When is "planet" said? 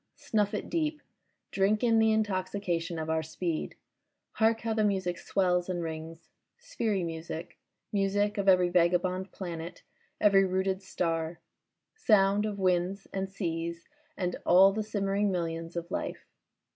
9.31-9.83